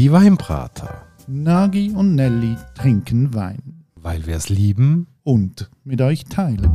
Die 0.00 0.10
Weinbrater. 0.10 1.02
Nagi 1.26 1.90
und 1.94 2.14
Nelly 2.14 2.56
trinken 2.74 3.34
Wein. 3.34 3.84
Weil 3.96 4.26
wir 4.26 4.34
es 4.36 4.48
lieben. 4.48 5.08
Und 5.24 5.70
mit 5.84 6.00
euch 6.00 6.24
teilen. 6.24 6.72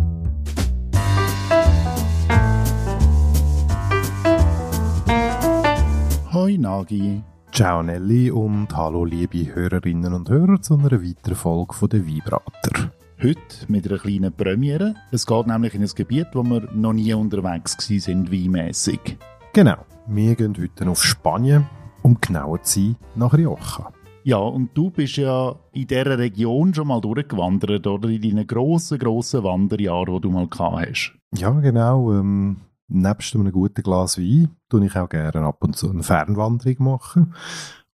Hoi 6.34 6.60
Nagi. 6.60 7.24
Ciao 7.52 7.81
Nelly 7.81 8.30
und 8.30 8.78
hallo 8.78 9.06
liebe 9.06 9.56
Hörerinnen 9.56 10.13
und 10.13 10.30
Hörer 10.30 10.62
zu 10.62 10.76
einer 10.76 10.92
weiteren 10.92 11.34
Folge 11.34 11.74
von 11.74 11.89
der 11.89 12.06
Weinbrater. 12.06 12.92
Heute 13.20 13.39
mit 13.67 13.89
einer 13.89 13.98
kleinen 13.98 14.34
Premiere. 14.34 14.94
Es 15.12 15.26
geht 15.26 15.48
nämlich 15.48 15.74
in 15.74 15.81
ein 15.81 15.89
Gebiet, 15.96 16.27
wo 16.34 16.44
wir 16.44 16.70
noch 16.76 16.94
nie 16.94 17.12
unterwegs 17.12 17.76
sind, 17.80 18.31
weinmässig. 18.31 19.17
Genau, 19.52 19.77
wir 20.05 20.35
gehen 20.35 20.55
heute 20.59 20.88
auf 20.88 21.03
Spanien, 21.03 21.66
um 22.05 22.22
genauer 22.22 22.62
zu 22.62 22.80
sein, 22.80 22.95
nach 23.16 23.34
Rioja. 23.34 23.91
Ja, 24.23 24.38
und 24.38 24.70
du 24.76 24.91
bist 24.91 25.18
ja 25.18 25.55
in 25.72 25.88
dieser 25.88 26.18
Region 26.20 26.72
schon 26.72 26.88
mal 26.88 27.02
durchgewandert, 27.02 27.88
oder? 27.88 28.09
In 28.09 28.22
deinen 28.22 28.45
grossen, 28.45 29.00
grossen 29.00 29.44
Wanderjahren, 29.44 30.14
die 30.14 30.22
du 30.22 30.30
mal 30.30 30.48
gehabt 30.48 30.88
hast. 30.88 31.14
Ja, 31.36 31.50
genau. 31.50 32.14
Ähm, 32.14 32.58
nebst 32.88 33.36
einem 33.36 33.52
guten 33.52 33.81
Glas 33.81 34.20
Wein 34.20 34.50
tue 34.70 34.86
ich 34.86 34.95
auch 34.95 35.09
gerne 35.09 35.41
ab 35.41 35.64
und 35.64 35.76
zu 35.76 35.90
eine 35.90 36.04
Fernwanderung 36.04 36.76
machen. 36.84 37.34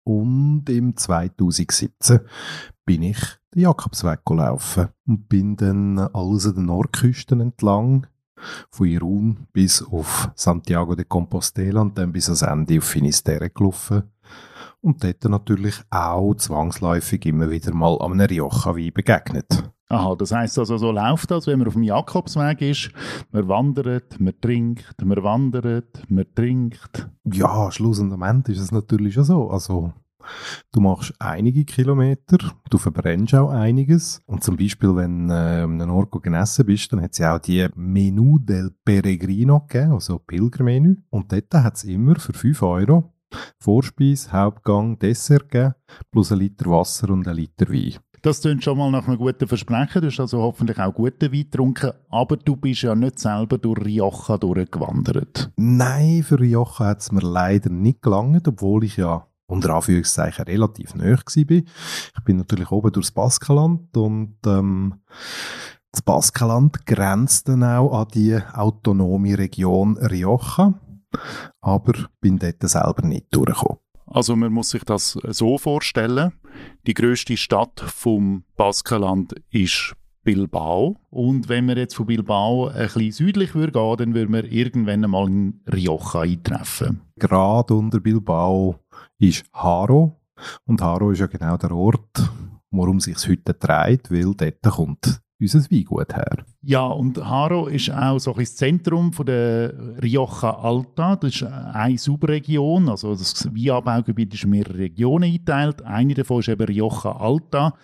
Und 0.04 0.70
im 0.70 0.96
2017 0.96 2.20
bin 2.86 3.02
ich 3.02 3.18
den 3.54 3.62
Jakobsweg 3.62 4.24
gelaufen 4.24 4.88
und 5.06 5.28
bin 5.28 5.56
dann 5.56 5.98
alles 5.98 6.46
an 6.46 6.54
den 6.54 6.66
Nordküsten 6.66 7.40
entlang, 7.40 8.06
von 8.70 8.86
Irun 8.86 9.46
bis 9.52 9.82
auf 9.82 10.30
Santiago 10.34 10.94
de 10.94 11.04
Compostela 11.04 11.80
und 11.80 11.96
dann 11.98 12.12
bis 12.12 12.26
ans 12.26 12.42
Ende 12.42 12.78
auf 12.78 12.84
Finisterre 12.84 13.50
gelaufen. 13.50 14.04
Und 14.80 15.02
dort 15.02 15.24
natürlich 15.24 15.82
auch 15.90 16.34
zwangsläufig 16.34 17.26
immer 17.26 17.50
wieder 17.50 17.74
mal 17.74 17.96
an 18.00 18.12
einem 18.12 18.26
Rioja-Wein 18.26 18.92
begegnet. 18.94 19.64
Aha, 19.90 20.14
das 20.16 20.32
heisst 20.32 20.58
also, 20.58 20.76
so 20.76 20.92
läuft 20.92 21.30
das, 21.30 21.46
wenn 21.46 21.58
man 21.58 21.68
auf 21.68 21.74
dem 21.74 21.82
Jakobsweg 21.82 22.60
ist. 22.60 22.90
Man 23.32 23.48
wandert, 23.48 24.20
man 24.20 24.38
trinkt, 24.38 25.02
man 25.02 25.22
wandert, 25.22 26.02
man 26.08 26.26
trinkt. 26.34 27.08
Ja, 27.24 27.72
Schluss 27.72 27.98
und 27.98 28.12
am 28.12 28.22
Ende 28.22 28.52
ist 28.52 28.60
es 28.60 28.70
natürlich 28.70 29.14
schon 29.14 29.24
so. 29.24 29.50
Also, 29.50 29.94
du 30.72 30.80
machst 30.80 31.14
einige 31.18 31.64
Kilometer, 31.64 32.38
du 32.70 32.78
verbrennst 32.78 33.34
auch 33.34 33.50
einiges. 33.50 34.22
Und 34.26 34.44
zum 34.44 34.56
Beispiel, 34.56 34.94
wenn 34.96 35.30
äh, 35.30 35.62
um 35.64 35.72
einen 35.72 35.90
Ort 35.90 36.10
gegessen 36.10 36.66
bist, 36.66 36.92
dann 36.92 37.02
hat 37.02 37.12
es 37.12 37.18
ja 37.18 37.36
auch 37.36 37.40
die 37.40 37.66
Menü 37.74 38.38
del 38.40 38.70
Peregrino 38.84 39.60
gegeben, 39.60 39.92
also 39.92 40.18
Pilgermenü. 40.18 40.96
Und 41.10 41.32
dort 41.32 41.54
hat 41.54 41.76
es 41.76 41.84
immer 41.84 42.16
für 42.16 42.32
5 42.32 42.62
Euro 42.62 43.12
Vorspeise, 43.58 44.32
Hauptgang, 44.32 44.98
Dessert 44.98 45.50
gegeben, 45.50 45.74
plus 46.10 46.32
ein 46.32 46.38
Liter 46.38 46.70
Wasser 46.70 47.10
und 47.10 47.28
ein 47.28 47.36
Liter 47.36 47.68
Wein. 47.68 47.98
Das 48.22 48.40
klingt 48.40 48.64
schon 48.64 48.76
mal 48.76 48.90
nach 48.90 49.06
einem 49.06 49.16
guten 49.16 49.46
Versprechen. 49.46 50.02
Du 50.02 50.08
hast 50.08 50.18
also 50.18 50.42
hoffentlich 50.42 50.78
auch 50.80 50.92
guten 50.92 51.32
Wein 51.32 51.42
getrunken. 51.42 51.92
Aber 52.10 52.36
du 52.36 52.56
bist 52.56 52.82
ja 52.82 52.94
nicht 52.94 53.20
selber 53.20 53.58
durch 53.58 53.84
Rioja 53.84 54.38
durchgewandert. 54.38 55.52
Nein, 55.56 56.24
für 56.24 56.40
Rioja 56.40 56.80
hat 56.80 57.00
es 57.00 57.12
mir 57.12 57.20
leider 57.20 57.70
nicht 57.70 58.02
gelangt, 58.02 58.48
obwohl 58.48 58.84
ich 58.84 58.96
ja 58.96 59.27
unter 59.48 59.74
Anführungszeichen 59.74 60.44
relativ 60.44 60.94
nahe 60.94 61.16
war. 61.16 61.48
Ich 61.56 62.24
bin 62.24 62.36
natürlich 62.36 62.70
oben 62.70 62.92
durchs 62.92 63.10
Baskenland 63.10 63.96
und 63.96 64.36
ähm, 64.46 65.00
das 65.90 66.02
Baskenland 66.02 66.86
grenzt 66.86 67.48
dann 67.48 67.64
auch 67.64 67.98
an 67.98 68.08
die 68.14 68.38
autonome 68.52 69.38
Region 69.38 69.96
Rioja, 69.96 70.74
aber 71.60 71.92
bin 72.20 72.38
dort 72.38 72.62
selber 72.62 73.06
nicht 73.06 73.26
durchgekommen. 73.30 73.78
Also 74.06 74.36
man 74.36 74.52
muss 74.52 74.70
sich 74.70 74.84
das 74.84 75.18
so 75.28 75.58
vorstellen. 75.58 76.32
Die 76.86 76.94
größte 76.94 77.36
Stadt 77.36 77.80
vom 77.80 78.44
Baskenland 78.56 79.34
ist 79.50 79.94
Bilbao. 80.24 80.96
Und 81.10 81.48
wenn 81.48 81.66
wir 81.66 81.76
jetzt 81.76 81.94
von 81.94 82.06
Bilbao 82.06 82.68
ein 82.68 82.86
bisschen 82.86 83.12
südlich 83.12 83.54
würde 83.54 83.72
gehen, 83.72 83.96
dann 83.96 84.14
würden 84.14 84.34
wir 84.34 84.44
irgendwann 84.44 85.04
einmal 85.04 85.26
in 85.26 85.60
Rioja 85.72 86.20
eintreffen. 86.20 87.00
Gerade 87.16 87.74
unter 87.74 88.00
Bilbao 88.00 88.76
ist 89.18 89.44
Haro. 89.52 90.20
Und 90.66 90.80
Haro 90.80 91.10
ist 91.10 91.18
ja 91.18 91.26
genau 91.26 91.56
der 91.56 91.72
Ort, 91.72 92.30
worum 92.70 93.00
sich 93.00 93.16
heute 93.28 93.54
dreht, 93.54 94.10
weil 94.10 94.34
dort 94.34 94.62
kommt 94.62 95.20
unser 95.40 95.60
Weingut 95.70 96.14
her. 96.14 96.44
Ja, 96.62 96.86
und 96.86 97.24
Haro 97.24 97.68
ist 97.68 97.90
auch 97.90 98.18
so 98.18 98.34
ein 98.34 98.40
das 98.40 98.56
Zentrum 98.56 99.12
von 99.12 99.26
der 99.26 99.72
Rioja 100.02 100.58
Alta. 100.58 101.16
Das 101.16 101.36
ist 101.36 101.42
eine 101.44 101.96
Subregion, 101.96 102.88
also 102.88 103.14
das 103.14 103.46
Weinanbaugebiet 103.46 104.34
ist 104.34 104.44
in 104.44 104.50
mehrere 104.50 104.78
Regionen 104.78 105.24
eingeteilt. 105.24 105.82
Eine 105.82 106.14
davon 106.14 106.40
ist 106.40 106.48
eben 106.48 106.66
Rioja 106.66 107.16
Alta. 107.16 107.74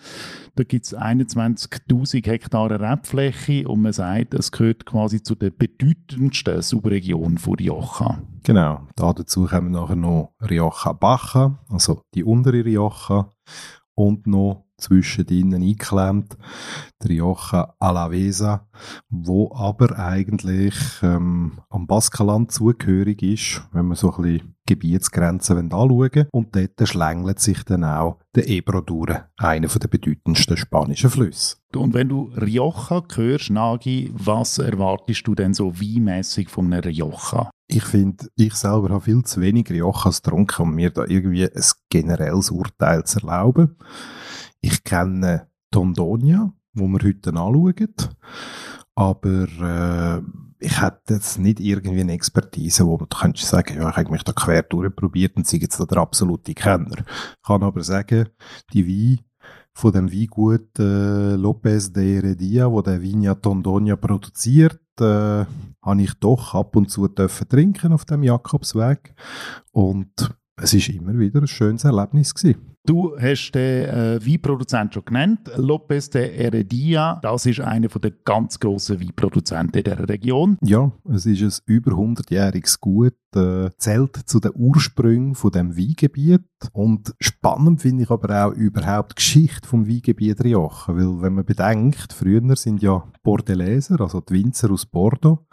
Da 0.55 0.63
gibt 0.63 0.85
es 0.85 0.95
21'000 0.95 2.25
Hektare 2.25 2.79
Rebfläche 2.79 3.67
und 3.67 3.81
man 3.81 3.93
sagt, 3.93 4.33
es 4.33 4.51
gehört 4.51 4.85
quasi 4.85 5.21
zu 5.21 5.35
der 5.35 5.49
bedeutendsten 5.49 6.61
Subregion 6.61 7.37
von 7.37 7.55
Rioja. 7.55 8.21
Genau, 8.43 8.81
da 8.95 9.13
dazu 9.13 9.45
kommen 9.45 9.71
nachher 9.71 9.95
noch 9.95 10.33
Rioja 10.41 10.93
Baja, 10.93 11.59
also 11.69 12.01
die 12.13 12.23
untere 12.23 12.63
Rioja 12.63 13.33
und 13.95 14.27
noch 14.27 14.64
zwischen 14.77 15.27
ihnen 15.27 15.61
eingeklemmt, 15.61 16.37
der 17.01 17.09
Rioja 17.09 17.73
Alavesa, 17.79 18.67
wo 19.09 19.53
aber 19.55 19.97
eigentlich 19.97 20.75
ähm, 21.01 21.59
am 21.69 21.87
Baskenland 21.87 22.51
zugehörig 22.51 23.21
ist, 23.23 23.61
wenn 23.71 23.87
man 23.87 23.95
so 23.95 24.13
ein 24.15 24.21
bisschen 24.21 24.55
Gebietsgrenzen 24.67 25.71
anschauen 25.71 26.27
Und 26.31 26.55
dort 26.55 26.87
schlängelt 26.87 27.39
sich 27.39 27.63
dann 27.63 27.83
auch 27.83 28.19
der 28.33 28.49
Ebro 28.49 28.81
durch, 28.81 29.15
einer 29.37 29.67
der 29.67 29.87
bedeutendsten 29.87 30.57
spanischen 30.57 31.09
Flüsse. 31.09 31.57
Und 31.75 31.93
wenn 31.93 32.09
du 32.09 32.31
Rioja 32.35 33.03
hörst, 33.13 33.51
Nagi, 33.51 34.11
was 34.13 34.57
erwartest 34.57 35.27
du 35.27 35.35
denn 35.35 35.53
so 35.53 35.79
weinmässig 35.79 36.49
von 36.49 36.73
einem 36.73 36.83
Rioja? 36.83 37.49
Ich 37.67 37.83
finde, 37.83 38.27
ich 38.35 38.53
selber 38.53 38.89
habe 38.89 39.01
viel 39.01 39.23
zu 39.23 39.41
wenig 39.41 39.69
Riojas 39.69 40.21
getrunken, 40.21 40.61
um 40.63 40.75
mir 40.75 40.89
da 40.91 41.05
irgendwie 41.05 41.45
ein 41.45 41.63
generelles 41.89 42.51
Urteil 42.51 43.03
zu 43.03 43.19
erlauben. 43.19 43.75
Ich 44.65 44.83
kenne 44.83 45.47
Tondonia, 45.69 46.51
wo 46.73 46.87
wir 46.87 47.03
heute 47.03 47.29
anschauen, 47.29 47.93
aber 48.95 49.47
äh, 49.61 50.21
ich 50.57 50.81
hätte 50.81 51.13
jetzt 51.13 51.37
nicht 51.37 51.59
irgendwie 51.59 52.01
eine 52.01 52.13
Expertise, 52.13 52.83
wo 52.87 52.97
man 52.97 53.07
könnte 53.07 53.45
sagen, 53.45 53.77
ja, 53.77 53.91
ich 53.91 53.95
habe 53.95 54.09
mich 54.09 54.23
da 54.23 54.33
quer 54.33 54.63
durchprobiert 54.63 55.37
und 55.37 55.45
sei 55.45 55.57
jetzt 55.57 55.79
da 55.79 55.85
der 55.85 55.99
absolute 55.99 56.55
Kenner. 56.55 56.97
Ich 56.97 57.47
kann 57.47 57.61
aber 57.61 57.83
sagen, 57.83 58.29
die 58.73 58.87
Wein 58.87 59.23
von 59.71 59.91
dem 59.91 60.11
Weingut 60.11 60.79
äh, 60.79 61.35
Lopez 61.35 61.93
de 61.93 62.15
Heredia, 62.15 62.71
wo 62.71 62.81
der 62.81 62.99
Viña 62.99 63.39
Tondonia 63.39 63.95
produziert, 63.95 64.81
äh, 64.99 65.45
habe 65.83 66.01
ich 66.01 66.15
doch 66.15 66.55
ab 66.55 66.75
und 66.75 66.89
zu 66.89 67.07
dürfen 67.07 67.47
trinken 67.47 67.93
auf 67.93 68.05
dem 68.05 68.23
Jakobsweg 68.23 69.13
und 69.73 70.33
es 70.57 70.73
ist 70.73 70.89
immer 70.89 71.17
wieder 71.17 71.41
ein 71.41 71.47
schönes 71.47 71.83
Erlebnis 71.83 72.33
gewesen. 72.33 72.75
Du 72.85 73.17
hast 73.19 73.51
den 73.53 73.89
äh, 73.89 74.19
Weinproduzent 74.23 74.93
schon 74.93 75.05
genannt, 75.05 75.49
Lopez 75.57 76.07
de 76.11 76.31
Heredia. 76.31 77.19
Das 77.23 77.47
ist 77.47 77.59
einer 77.59 77.87
der 77.87 78.11
ganz 78.23 78.59
grossen 78.59 79.01
Weinproduzenten 79.01 79.79
in 79.79 79.83
dieser 79.83 80.07
Region. 80.07 80.57
Ja, 80.61 80.91
es 81.11 81.25
ist 81.25 81.41
ein 81.41 81.63
über 81.65 81.93
100-jähriges 81.93 82.79
Gut, 82.79 83.15
äh, 83.35 83.71
zählt 83.79 84.15
zu 84.27 84.39
den 84.39 84.51
Ursprüngen 84.53 85.33
von 85.33 85.49
dem 85.49 85.75
Weingebiet. 85.75 86.43
Und 86.73 87.15
spannend 87.19 87.81
finde 87.81 88.03
ich 88.03 88.11
aber 88.11 88.45
auch 88.45 88.51
überhaupt 88.51 89.13
die 89.13 89.15
Geschichte 89.15 89.67
vom 89.67 89.87
Weingebiet 89.87 90.43
Rioja, 90.43 90.83
weil 90.87 91.21
wenn 91.23 91.33
man 91.33 91.45
bedenkt, 91.45 92.13
früher 92.13 92.55
sind 92.55 92.83
ja 92.83 93.03
Bordeleser, 93.23 93.99
also 93.99 94.21
die 94.21 94.35
Winzer 94.35 94.69
aus 94.69 94.85
Bordeaux, 94.85 95.47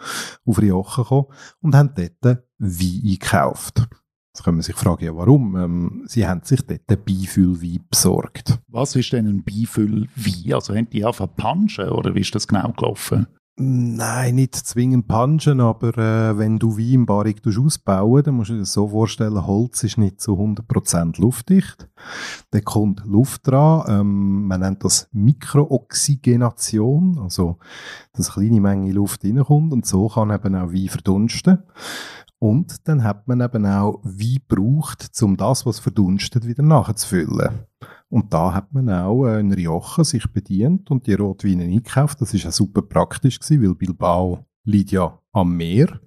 auf 0.44 0.60
Rioja 0.60 0.96
gekommen 0.96 1.28
und 1.62 1.74
haben 1.74 1.94
dort 1.96 2.44
Wein 2.58 3.00
gekauft. 3.18 3.88
Jetzt 4.34 4.44
kann 4.44 4.54
man 4.54 4.62
sich 4.62 4.76
fragen, 4.76 5.04
ja, 5.04 5.14
warum? 5.14 5.54
Ähm, 5.56 6.04
sie 6.06 6.26
haben 6.26 6.40
sich 6.42 6.62
dort 6.62 6.80
einen 6.88 7.04
Beifüllwein 7.04 7.84
besorgt. 7.90 8.58
Was 8.68 8.96
ist 8.96 9.12
denn 9.12 9.26
ein 9.26 9.44
Beifüllwein? 9.44 10.54
Also 10.54 10.74
haben 10.74 10.88
die 10.88 11.04
einfach 11.04 11.28
Punchen 11.36 11.90
oder 11.90 12.14
wie 12.14 12.20
ist 12.20 12.34
das 12.34 12.48
genau 12.48 12.72
gelaufen? 12.72 13.26
Nein, 13.56 14.36
nicht 14.36 14.54
zwingend 14.54 15.06
punchen, 15.06 15.60
aber 15.60 15.98
äh, 15.98 16.38
wenn 16.38 16.58
du 16.58 16.78
Wein 16.78 16.94
im 16.94 17.04
Barrik 17.04 17.42
ausbauen 17.46 18.22
dann 18.22 18.36
musst 18.36 18.48
du 18.48 18.54
dir 18.54 18.60
das 18.60 18.72
so 18.72 18.88
vorstellen, 18.88 19.46
Holz 19.46 19.84
ist 19.84 19.98
nicht 19.98 20.22
zu 20.22 20.32
100% 20.32 21.20
luftdicht. 21.20 21.86
Da 22.50 22.60
kommt 22.60 23.04
Luft 23.04 23.46
dran. 23.46 23.84
Ähm, 23.88 24.46
man 24.46 24.60
nennt 24.60 24.82
das 24.82 25.10
Mikrooxygenation, 25.12 27.18
also 27.18 27.58
dass 28.14 28.38
eine 28.38 28.48
kleine 28.48 28.62
Menge 28.62 28.92
Luft 28.92 29.22
reinkommt 29.22 29.74
und 29.74 29.84
so 29.84 30.08
kann 30.08 30.30
eben 30.30 30.54
auch 30.54 30.72
Wein 30.72 30.88
verdunsten. 30.88 31.58
Und 32.42 32.88
dann 32.88 33.04
hat 33.04 33.28
man 33.28 33.40
eben 33.40 33.64
auch 33.66 34.00
Wein 34.02 34.38
gebraucht, 34.48 35.08
um 35.22 35.36
das, 35.36 35.64
was 35.64 35.78
verdunstet, 35.78 36.44
wieder 36.44 36.64
nachzufüllen. 36.64 37.60
Und 38.08 38.34
da 38.34 38.52
hat 38.52 38.72
man 38.72 38.90
auch 38.90 39.26
äh, 39.26 39.38
in 39.38 39.52
Rioja 39.52 40.02
sich 40.02 40.26
bedient 40.26 40.90
und 40.90 41.06
die 41.06 41.14
Rotweine 41.14 41.62
eingekauft. 41.62 42.20
Das 42.20 42.34
ist 42.34 42.44
auch 42.44 42.50
super 42.50 42.82
praktisch 42.82 43.38
gewesen, 43.38 43.62
weil 43.62 43.76
Bilbao 43.76 44.44
liegt 44.64 44.90
ja 44.90 45.20
am 45.32 45.56
Meer, 45.56 46.00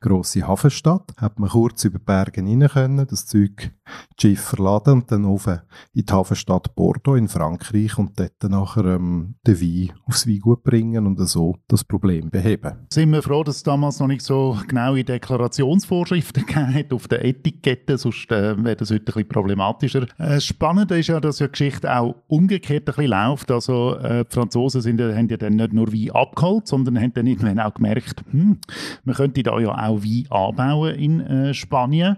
grosse 0.00 0.46
Hafenstadt. 0.46 1.12
Hat 1.16 1.38
man 1.38 1.50
kurz 1.50 1.84
über 1.84 1.98
die 1.98 2.04
Berge 2.04 2.42
rein 2.42 2.68
können, 2.68 3.06
das 3.06 3.26
Zeug 3.26 3.72
Schiff 4.20 4.40
verladen 4.40 4.94
und 4.94 5.10
dann 5.10 5.24
auf 5.24 5.46
in 5.46 5.60
die 5.94 6.12
Hafenstadt 6.12 6.74
Bordeaux 6.76 7.16
in 7.16 7.26
Frankreich 7.26 7.98
und 7.98 8.18
dort 8.18 8.42
nachher 8.44 8.84
ähm, 8.84 9.34
den 9.44 9.60
Wein 9.60 9.92
aufs 10.06 10.28
Weingut 10.28 10.62
bringen 10.62 11.06
und 11.06 11.18
so 11.28 11.56
das 11.66 11.82
Problem 11.82 12.30
beheben. 12.30 12.86
Sind 12.92 13.10
wir 13.10 13.22
froh, 13.22 13.42
dass 13.42 13.56
es 13.56 13.62
damals 13.64 13.98
noch 13.98 14.06
nicht 14.06 14.22
so 14.22 14.56
genaue 14.68 15.02
Deklarationsvorschriften 15.02 16.46
gegeben 16.46 16.92
auf 16.92 17.08
der 17.08 17.24
Etikette, 17.24 17.98
sonst 17.98 18.30
äh, 18.30 18.56
wäre 18.62 18.76
das 18.76 18.90
heute 18.90 19.02
ein 19.02 19.04
bisschen 19.06 19.28
problematischer. 19.28 20.06
Äh, 20.18 20.40
spannend 20.40 20.90
ist 20.92 21.08
ja, 21.08 21.18
dass 21.18 21.38
die 21.38 21.48
Geschichte 21.48 21.92
auch 21.92 22.14
umgekehrt 22.28 22.88
ein 22.88 22.94
bisschen 22.94 23.10
läuft. 23.10 23.50
Also 23.50 23.96
äh, 23.96 24.24
die 24.24 24.34
Franzosen 24.34 24.82
sind, 24.82 25.00
haben 25.00 25.28
ja 25.28 25.36
dann 25.36 25.56
nicht 25.56 25.72
nur 25.72 25.92
Wein 25.92 26.10
abgeholt, 26.12 26.68
sondern 26.68 27.00
haben 27.00 27.12
dann 27.14 27.26
irgendwann 27.26 27.58
auch 27.58 27.74
gemerkt, 27.74 28.22
hm, 28.30 28.58
man 29.04 29.14
könnte 29.14 29.42
da 29.42 29.58
ja 29.58 29.70
auch 29.70 30.02
Wein 30.02 30.26
anbauen 30.30 30.94
in 30.94 31.20
äh, 31.20 31.54
Spanien. 31.54 32.16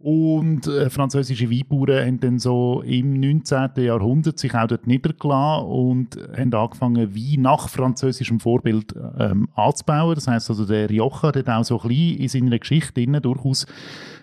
Und 0.00 0.68
äh, 0.68 0.90
französische 0.90 1.50
Weinbauern 1.50 2.06
haben 2.06 2.20
dann 2.20 2.38
so 2.38 2.82
im 2.86 3.18
19. 3.18 3.70
Jahrhundert 3.78 4.38
sich 4.38 4.54
auch 4.54 4.68
dort 4.68 4.86
niedergelassen 4.86 5.66
und 5.66 6.16
haben 6.36 6.54
angefangen, 6.54 7.16
Wein 7.16 7.42
nach 7.42 7.68
französischem 7.68 8.38
Vorbild 8.38 8.94
ähm, 9.18 9.48
anzubauen. 9.56 10.14
Das 10.14 10.28
heißt 10.28 10.50
also, 10.50 10.64
der 10.66 10.88
Rioja 10.88 11.34
hat 11.34 11.48
auch 11.48 11.64
so 11.64 11.80
ein 11.80 11.88
bisschen 11.88 12.18
in 12.18 12.28
seiner 12.28 12.58
Geschichte 12.58 13.04
durchaus 13.20 13.66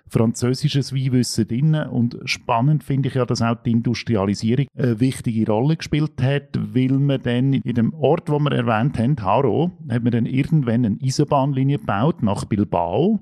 französisches 0.07 0.93
Weinwissen 0.93 1.47
drin. 1.47 1.75
Und 1.75 2.17
spannend 2.25 2.83
finde 2.83 3.09
ich 3.09 3.15
ja, 3.15 3.25
dass 3.25 3.41
auch 3.41 3.55
die 3.63 3.71
Industrialisierung 3.71 4.67
eine 4.77 4.99
wichtige 4.99 5.45
Rolle 5.51 5.77
gespielt 5.77 6.21
hat, 6.21 6.49
weil 6.53 6.93
man 6.93 7.21
dann 7.21 7.53
in 7.53 7.75
dem 7.75 7.93
Ort, 7.93 8.29
wo 8.29 8.39
wir 8.39 8.51
erwähnt 8.51 8.97
haben, 8.99 9.15
Haro, 9.21 9.71
hat 9.89 10.03
man 10.03 10.11
dann 10.11 10.25
irgendwann 10.25 10.85
eine 10.85 10.97
Eisenbahnlinie 11.01 11.79
gebaut 11.79 12.23
nach 12.23 12.45
Bilbao. 12.45 13.19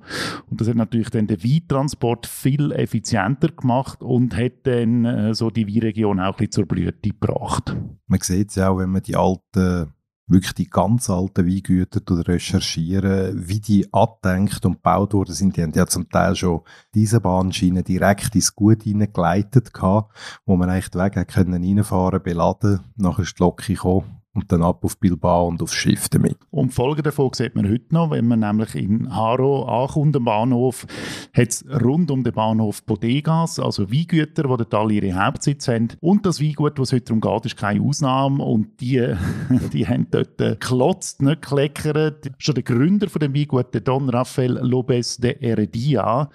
Und 0.50 0.62
das 0.62 0.68
hat 0.68 0.76
natürlich 0.76 1.10
dann 1.10 1.28
den 1.28 1.44
Weintransport 1.44 2.28
viel 2.28 2.72
effizienter 2.72 3.50
gemacht 3.50 4.02
und 4.02 4.36
hat 4.36 4.54
dann 4.64 5.06
äh, 5.06 5.34
so 5.34 5.50
die 5.50 5.68
Weinregion 5.68 6.20
auch 6.20 6.34
ein 6.34 6.38
bisschen 6.38 6.52
zur 6.52 6.66
Blüte 6.66 7.10
gebracht. 7.10 7.76
Man 8.08 8.20
sieht 8.20 8.50
es 8.50 8.56
ja 8.56 8.70
auch, 8.70 8.78
wenn 8.78 8.90
man 8.90 9.02
die 9.02 9.16
alten 9.16 9.94
wirklich 10.28 10.54
die 10.54 10.70
ganz 10.70 11.10
alten 11.10 11.48
Weingüter 11.48 12.02
recherchieren, 12.28 13.48
wie 13.48 13.60
die 13.60 13.92
angedenkt 13.94 14.66
und 14.66 14.76
gebaut 14.76 15.14
worden 15.14 15.36
sind. 15.36 15.58
Die 15.58 15.64
haben 15.64 15.74
ja 15.74 15.86
zum 15.86 16.10
Teil 16.10 16.36
schon 16.36 16.62
diese 16.94 17.20
Bahnschiene 17.20 17.84
direkt 17.84 18.36
ins 18.36 18.56
Gut 18.56 18.84
hineingeleitet 18.84 19.74
gehabt, 19.74 20.16
wo 20.46 20.56
man 20.56 20.70
eigentlich 20.70 20.90
die 20.90 21.00
Wege 21.00 21.26
können 21.26 21.64
reinfahren, 21.64 22.24
beladen, 22.24 22.80
nachher 22.96 23.24
ist 23.24 23.38
die 23.38 23.44
Lok 23.44 23.66
gekommen 23.66 24.23
und 24.36 24.52
dann 24.52 24.64
ab 24.64 24.84
auf 24.84 24.98
Bilbao 24.98 25.48
und 25.48 25.62
aufs 25.62 25.76
Schiff 25.76 26.10
damit. 26.10 26.38
Und 26.50 26.74
Folge 26.74 27.04
davon 27.04 27.30
sieht 27.34 27.56
man 27.56 27.70
heute 27.70 27.94
noch, 27.94 28.12
wenn 28.12 28.28
man 28.28 28.40
nämlich 28.40 28.76
in 28.76 29.14
Haro 29.16 29.66
ankommt, 29.66 30.16
am 30.16 30.26
Bahnhof, 30.26 30.88
hat 31.34 31.50
es 31.50 31.66
rund 31.84 32.10
um 32.10 32.24
den 32.24 32.34
Bahnhof 32.34 32.84
Bodegas, 32.84 33.60
also 33.60 33.92
Weingüter, 33.92 34.44
die 34.44 34.48
dort 34.48 34.74
alle 34.74 34.94
ihre 34.96 35.14
Hauptsitz 35.14 35.68
haben. 35.68 35.90
Und 36.00 36.26
das 36.26 36.42
Weingut, 36.42 36.80
was 36.80 36.92
heute 36.92 37.06
darum 37.06 37.22
geht, 37.22 37.46
ist 37.46 37.58
keine 37.58 37.82
Ausnahme. 37.82 38.44
Und 38.44 38.82
die, 38.82 39.14
die 39.74 39.88
haben 39.88 40.08
dort 40.10 40.38
geklotzt, 40.38 41.22
nicht 41.22 41.44
gekleckert. 41.44 42.32
Schon 42.40 42.56
der 42.56 42.64
Gründer 42.64 43.10
von 43.10 43.20
dem 43.20 43.36
Weingut, 43.36 43.74
der 43.74 43.82
Don 43.82 44.10
Rafael 44.10 44.54
Lopez 44.62 45.18
de 45.18 45.38
Heredia, 45.40 46.30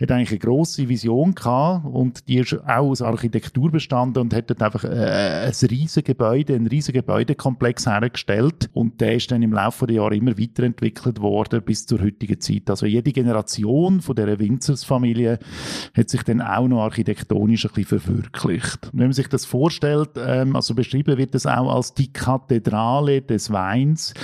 hat 0.00 0.10
eigentlich 0.10 0.30
eine 0.30 0.38
grosse 0.38 0.88
Vision 0.88 1.34
gehabt 1.34 1.84
und 1.84 2.28
die 2.28 2.38
ist 2.38 2.54
auch 2.64 2.88
aus 2.88 3.02
Architektur 3.02 3.70
bestanden 3.70 4.22
und 4.22 4.34
hat 4.34 4.48
dort 4.48 4.62
einfach 4.62 4.84
äh, 4.84 5.46
ein 5.46 5.68
riesiges 5.68 6.04
Gebäude, 6.04 6.54
ein 6.54 6.66
riesiges 6.66 7.02
Gebäudekomplex 7.28 7.86
hergestellt 7.86 8.70
und 8.72 9.00
der 9.00 9.16
ist 9.16 9.30
dann 9.30 9.42
im 9.42 9.52
Laufe 9.52 9.86
der 9.86 9.96
Jahre 9.96 10.16
immer 10.16 10.38
weiterentwickelt 10.38 11.20
worden 11.20 11.62
bis 11.62 11.86
zur 11.86 12.00
heutigen 12.00 12.40
Zeit. 12.40 12.70
Also 12.70 12.86
jede 12.86 13.12
Generation 13.12 14.00
von 14.00 14.16
der 14.16 14.38
Winzersfamilie 14.38 15.38
hat 15.96 16.08
sich 16.08 16.22
dann 16.22 16.40
auch 16.40 16.68
noch 16.68 16.82
architektonisch 16.82 17.66
ein 17.66 17.72
bisschen 17.74 18.00
verwirklicht. 18.00 18.90
Wenn 18.92 19.06
man 19.06 19.12
sich 19.12 19.28
das 19.28 19.44
vorstellt, 19.44 20.10
ähm, 20.16 20.56
also 20.56 20.74
beschrieben 20.74 21.18
wird 21.18 21.34
das 21.34 21.46
auch 21.46 21.74
als 21.74 21.94
die 21.94 22.12
Kathedrale 22.12 23.22
des 23.22 23.52
Weins 23.52 24.14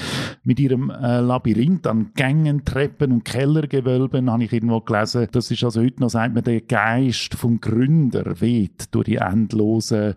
mit 0.42 0.60
ihrem 0.60 0.90
äh, 0.90 1.20
Labyrinth 1.20 1.86
an 1.86 2.12
Gängen, 2.14 2.64
Treppen 2.64 3.12
und 3.12 3.24
Kellergewölben, 3.24 4.30
habe 4.30 4.44
ich 4.44 4.52
irgendwo 4.52 4.80
gelesen. 4.80 5.28
Das 5.32 5.50
ist 5.50 5.64
also 5.64 5.82
heute 5.82 6.00
noch, 6.00 6.10
sagt 6.10 6.34
man, 6.34 6.44
der 6.44 6.60
Geist 6.60 7.34
vom 7.34 7.60
Gründer 7.60 8.40
weht 8.40 8.94
durch 8.94 9.06
die 9.06 9.16
endlosen 9.16 10.14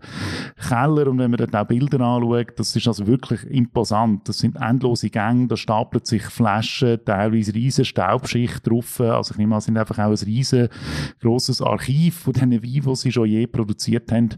Keller. 0.68 1.08
Und 1.08 1.18
wenn 1.18 1.30
man 1.30 1.38
dort 1.38 1.56
auch 1.56 1.66
Bilder 1.66 2.00
anschaut, 2.00 2.52
das 2.56 2.77
ist 2.78 2.88
also 2.88 3.06
wirklich 3.06 3.44
imposant. 3.44 4.28
Das 4.28 4.38
sind 4.38 4.56
endlose 4.56 5.10
Gänge, 5.10 5.46
da 5.48 5.56
stapeln 5.56 6.04
sich 6.04 6.22
Flaschen, 6.22 6.98
teilweise 7.04 7.54
riesen 7.54 7.84
Staubschicht 7.84 8.66
drauf. 8.66 9.00
Also 9.00 9.32
ich 9.32 9.38
nehme 9.38 9.54
an, 9.54 9.58
es 9.58 9.64
sind 9.66 9.76
einfach 9.76 9.98
auch 9.98 10.10
ein 10.10 10.24
riesen 10.24 10.68
grosses 11.20 11.60
Archiv 11.60 12.16
von 12.20 12.32
diesen 12.32 12.52
Weinen, 12.52 12.62
die 12.62 12.96
sie 12.96 13.12
schon 13.12 13.28
je 13.28 13.46
produziert 13.46 14.10
haben. 14.12 14.30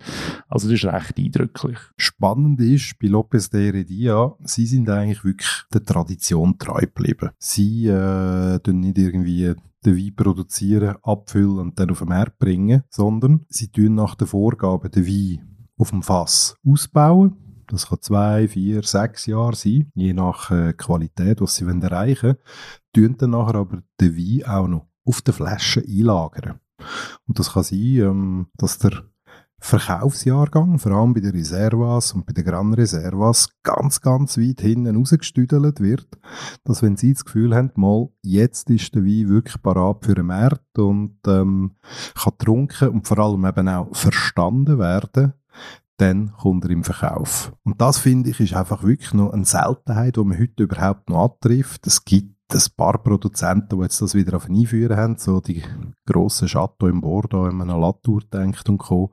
Also 0.49 0.69
das 0.69 0.83
ist 0.83 0.85
recht 0.85 1.19
eindrücklich. 1.19 1.79
Spannend 1.97 2.61
ist, 2.61 2.99
bei 2.99 3.09
Lopez 3.09 3.51
de 3.51 3.67
Heredia, 3.67 4.35
sie 4.45 4.67
sind 4.67 4.89
eigentlich 4.91 5.25
wirklich 5.25 5.51
der 5.73 5.85
Tradition 5.85 6.59
treu 6.59 6.81
geblieben. 6.81 7.31
Sie 7.39 7.87
äh, 7.87 8.59
tun 8.61 8.81
nicht 8.81 8.99
irgendwie 8.99 9.55
den 9.85 9.97
Wein 9.97 10.15
produzieren, 10.15 10.97
abfüllen 11.03 11.59
und 11.59 11.79
dann 11.79 11.91
auf 11.91 12.01
den 12.01 12.09
Markt 12.09 12.39
bringen, 12.39 12.83
sondern 12.91 13.47
sie 13.49 13.69
tun 13.69 13.95
nach 13.95 14.15
den 14.15 14.27
Vorgaben 14.27 14.91
den 14.91 15.07
Wein 15.07 15.51
auf 15.79 15.91
dem 15.91 16.03
Fass 16.03 16.57
ausbauen. 16.67 17.37
Das 17.71 17.89
kann 17.89 17.99
zwei, 18.01 18.49
vier, 18.49 18.83
sechs 18.83 19.27
Jahre 19.27 19.55
sein, 19.55 19.93
je 19.95 20.13
nach 20.13 20.51
äh, 20.51 20.73
Qualität, 20.73 21.41
was 21.41 21.55
sie 21.55 21.65
erreichen 21.65 22.37
wollen. 22.97 23.17
Dann 23.17 23.31
nachher 23.31 23.55
aber 23.55 23.83
den 24.01 24.17
Wein 24.17 24.45
auch 24.47 24.67
noch 24.67 24.87
auf 25.05 25.23
den 25.23 25.35
Flaschen 25.35 25.85
einlagern. 25.87 26.59
Und 27.29 27.39
das 27.39 27.53
kann 27.53 27.63
sein, 27.63 27.79
ähm, 27.79 28.47
dass 28.57 28.79
der 28.79 29.05
Verkaufsjahrgang, 29.63 30.79
vor 30.79 30.93
allem 30.93 31.13
bei 31.13 31.21
den 31.21 31.33
Reservas 31.33 32.13
und 32.13 32.25
bei 32.25 32.33
den 32.33 32.45
Gran 32.45 32.73
Reservas, 32.73 33.51
ganz, 33.63 34.01
ganz 34.01 34.39
weit 34.39 34.63
hinten 34.63 34.97
rausgestüdelt 34.97 35.81
wird, 35.81 36.09
dass 36.65 36.83
wenn 36.83 36.97
sie 36.97 37.13
das 37.13 37.27
Gefühl 37.27 37.55
haben, 37.55 37.71
mal, 37.75 38.09
jetzt 38.23 38.71
ist 38.71 38.95
der 38.95 39.05
Wein 39.05 39.29
wirklich 39.29 39.61
parat 39.63 40.05
für 40.05 40.15
den 40.15 40.27
Markt 40.27 40.79
und 40.79 41.19
ähm, 41.27 41.77
kann 42.15 42.33
getrunken 42.39 42.89
und 42.89 43.07
vor 43.07 43.19
allem 43.19 43.45
eben 43.45 43.69
auch 43.69 43.95
verstanden 43.95 44.79
werden, 44.79 45.35
dann 46.01 46.33
kommt 46.33 46.65
er 46.65 46.71
im 46.71 46.85
Verkauf. 46.85 47.53
Und 47.63 47.81
das 47.81 47.99
finde 47.99 48.31
ich 48.31 48.41
ist 48.41 48.55
einfach 48.55 48.83
wirklich 48.83 49.13
noch 49.13 49.33
eine 49.33 49.45
Seltenheit, 49.45 50.17
die 50.17 50.25
man 50.25 50.39
heute 50.39 50.63
überhaupt 50.63 51.11
noch 51.11 51.25
antrifft. 51.25 51.87
Es 51.87 52.05
gibt 52.05 52.35
ein 52.53 52.63
paar 52.77 53.03
Produzenten, 53.03 53.77
die 53.77 53.83
jetzt 53.83 54.01
das 54.01 54.15
wieder 54.15 54.37
auf 54.37 54.49
einführen 54.49 54.97
haben, 54.97 55.19
so 55.19 55.41
die 55.41 55.63
grossen 56.07 56.49
Chateau 56.49 56.89
im 56.89 57.01
Bordeaux, 57.01 57.45
wenn 57.45 57.57
man 57.57 57.71
an 57.71 57.81
Latour 57.81 58.23
denkt 58.33 58.69
und 58.69 58.79
Co. 58.79 59.13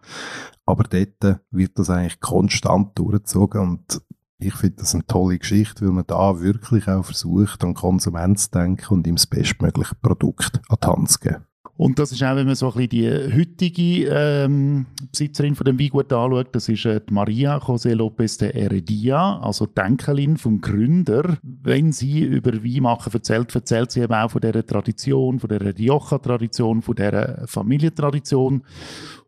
Aber 0.65 0.84
dort 0.84 1.41
wird 1.51 1.77
das 1.77 1.89
eigentlich 1.89 2.20
konstant 2.20 2.98
durchgezogen 2.98 3.62
und 3.62 4.01
ich 4.39 4.53
finde 4.53 4.77
das 4.77 4.94
eine 4.94 5.06
tolle 5.06 5.39
Geschichte, 5.39 5.86
weil 5.86 5.94
man 5.94 6.06
da 6.06 6.39
wirklich 6.39 6.88
auch 6.88 7.03
versucht, 7.03 7.63
an 7.63 7.74
Konsument 7.74 8.39
zu 8.39 8.51
denken 8.51 8.94
und 8.94 9.08
ihm 9.08 9.15
das 9.15 9.27
bestmögliche 9.27 9.96
Produkt 9.96 10.62
an 10.70 10.77
die 10.82 10.88
Hand 10.88 11.10
zu 11.10 11.20
geben. 11.20 11.46
Und 11.77 12.00
das 12.00 12.12
ist 12.12 12.24
auch, 12.24 12.36
wenn 12.36 12.48
man 12.48 12.55
so 12.55 12.72
ein 12.72 12.88
bisschen 12.88 12.89
die 12.89 13.38
heutige 13.38 14.10
ähm, 14.12 14.88
Besitzerin 15.12 15.53
von 15.53 15.65
dem 15.65 15.79
Weingut 15.79 16.12
anschaut, 16.12 16.48
das 16.53 16.69
ist 16.69 16.86
äh, 16.86 17.00
Maria 17.12 17.57
José 17.57 17.93
López 17.93 18.39
de 18.39 18.51
Heredia, 18.51 19.39
also 19.39 19.67
die 19.67 19.79
Enkelin 19.79 20.38
vom 20.38 20.60
Gründer. 20.60 21.38
Wenn 21.43 21.91
sie 21.91 22.22
über 22.22 22.51
Wein 22.63 22.81
machen 22.81 23.13
erzählt, 23.13 23.53
erzählt 23.53 23.91
sie 23.91 24.01
eben 24.01 24.13
auch 24.13 24.31
von 24.31 24.41
dieser 24.41 24.65
Tradition, 24.65 25.39
von 25.39 25.50
dieser 25.50 25.77
Rioja-Tradition, 25.77 26.81
von 26.81 26.96
dieser 26.96 27.48
Familientradition. 27.48 28.63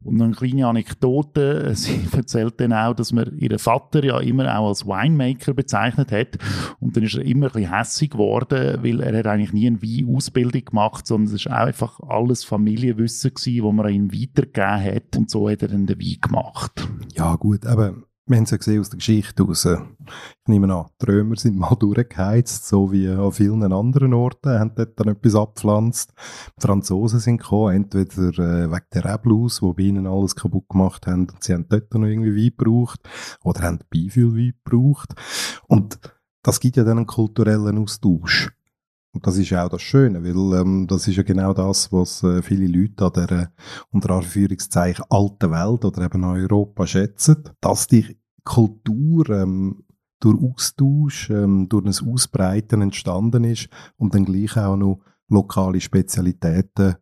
Und 0.02 0.22
eine 0.22 0.34
kleine 0.34 0.68
Anekdote, 0.68 1.72
sie 1.76 2.08
erzählt 2.12 2.60
dann 2.60 2.74
auch, 2.74 2.94
dass 2.94 3.12
man 3.12 3.38
ihren 3.38 3.60
Vater 3.60 4.04
ja 4.04 4.20
immer 4.20 4.58
auch 4.58 4.70
als 4.70 4.86
Winemaker 4.86 5.54
bezeichnet 5.54 6.12
hat. 6.12 6.38
Und 6.80 6.96
dann 6.96 7.04
ist 7.04 7.16
er 7.16 7.26
immer 7.26 7.48
ein 7.48 7.52
bisschen 7.54 7.74
hässig 7.74 8.12
geworden, 8.12 8.80
weil 8.82 9.02
er 9.02 9.18
hat 9.18 9.28
eigentlich 9.28 9.54
nie 9.54 9.68
eine 9.68 9.82
Weinausbildung 9.82 10.66
gemacht, 10.66 11.06
sondern 11.06 11.36
es 11.36 11.46
war 11.46 11.66
einfach 11.66 12.00
alles 12.00 12.44
Familienwissen 12.44 13.34
gewesen, 13.34 13.66
das 13.66 13.74
man 13.74 13.94
ihm 13.94 14.14
weitergegeben 14.14 14.96
hat. 14.96 15.18
Und 15.18 15.30
so 15.30 15.50
hat 15.50 15.62
er 15.62 15.68
dann 15.68 15.86
den 15.86 16.00
Wein 16.00 16.18
gemacht. 16.22 16.88
Ja 17.16 17.36
gut, 17.36 17.66
aber 17.66 17.96
wir 18.30 18.38
haben 18.38 18.44
es 18.44 18.52
ja 18.52 18.58
gesehen 18.58 18.80
aus 18.80 18.90
der 18.90 18.98
Geschichte 18.98 19.44
raus. 19.44 19.66
Ich 19.66 20.48
nehme 20.48 20.74
an, 20.74 20.86
die 21.02 21.06
Römer 21.06 21.36
sind 21.36 21.58
mal 21.58 21.76
durchgeheizt, 21.80 22.68
so 22.68 22.92
wie 22.92 23.08
an 23.10 23.32
vielen 23.32 23.74
anderen 23.74 24.14
Orten, 24.14 24.60
haben 24.60 24.76
dort 24.76 25.00
dann 25.00 25.08
etwas 25.08 25.36
abgepflanzt. 25.36 26.14
Die 26.58 26.62
Franzosen 26.62 27.20
sind 27.20 27.38
gekommen, 27.42 27.76
entweder 27.76 28.28
äh, 28.38 28.72
wegen 28.72 28.86
der 28.94 29.06
Reblaus, 29.06 29.62
die 29.62 29.74
bei 29.74 29.84
ihnen 29.84 30.06
alles 30.06 30.36
kaputt 30.36 30.70
gemacht 30.70 31.08
haben, 31.08 31.28
und 31.30 31.44
sie 31.44 31.54
haben 31.54 31.66
dort 31.68 31.92
noch 31.94 32.06
irgendwie 32.06 32.36
Wein 32.36 32.54
gebraucht, 32.56 33.00
oder 33.44 33.62
haben 33.62 33.80
Beifühlwein 33.90 34.54
gebraucht. 34.64 35.16
Und 35.68 36.00
das 36.44 36.60
gibt 36.60 36.78
ja 36.78 36.84
dann 36.84 36.98
einen 36.98 37.08
kulturellen 37.08 37.80
Austausch. 37.80 38.52
Und 39.20 39.28
das 39.28 39.38
ist 39.38 39.52
auch 39.52 39.68
das 39.68 39.82
Schöne, 39.82 40.24
weil 40.24 40.62
ähm, 40.62 40.88
das 40.88 41.06
ist 41.06 41.18
ja 41.18 41.24
genau 41.24 41.54
das, 41.54 41.92
was 41.92 42.24
äh, 42.24 42.42
viele 42.42 42.68
Leute 42.68 43.04
an 43.04 43.12
der 43.28 43.32
äh, 43.38 43.48
unter 43.92 44.12
Anführungszeichen 44.12 45.04
alten 45.10 45.52
Welt 45.52 45.84
oder 45.84 46.06
eben 46.06 46.24
Europa 46.24 46.88
schätzen, 46.88 47.44
dass 47.60 47.88
die 47.88 48.18
Kultur 48.46 49.30
ähm, 49.30 49.84
durch 50.22 50.42
Austausch, 50.42 51.32
ähm, 51.32 51.68
durch 51.68 51.86
ein 51.86 52.08
Ausbreiten 52.08 52.82
entstanden 52.82 53.44
ist 53.44 53.68
und 53.98 54.16
dann 54.16 54.24
gleich 54.24 54.56
auch 54.56 54.78
noch 54.78 55.02
lokale 55.28 55.82
Spezialitäten 55.82 56.96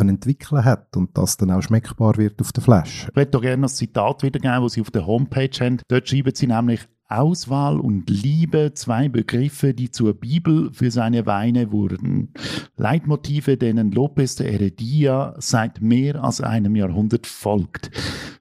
entwickeln 0.00 0.64
hat 0.64 0.96
und 0.96 1.18
das 1.18 1.36
dann 1.36 1.50
auch 1.50 1.60
schmeckbar 1.60 2.16
wird 2.16 2.40
auf 2.40 2.52
der 2.52 2.62
Flasche. 2.62 3.08
Ich 3.10 3.14
möchte 3.14 3.38
gerne 3.40 3.66
ein 3.66 3.68
Zitat 3.68 4.22
wiedergeben, 4.22 4.62
das 4.62 4.72
Sie 4.72 4.80
auf 4.80 4.90
der 4.90 5.06
Homepage 5.06 5.50
haben. 5.60 5.82
Dort 5.86 6.08
schreiben 6.08 6.34
Sie 6.34 6.46
nämlich, 6.46 6.88
Auswahl 7.18 7.78
und 7.78 8.08
Liebe, 8.08 8.72
zwei 8.74 9.08
Begriffe, 9.08 9.74
die 9.74 9.90
zur 9.90 10.14
Bibel 10.14 10.72
für 10.72 10.90
seine 10.90 11.26
Weine 11.26 11.72
wurden. 11.72 12.32
Leitmotive, 12.76 13.56
denen 13.56 13.92
Lopez 13.92 14.36
de 14.36 14.50
Heredia 14.50 15.34
seit 15.38 15.80
mehr 15.80 16.22
als 16.22 16.40
einem 16.40 16.76
Jahrhundert 16.76 17.26
folgt 17.26 17.90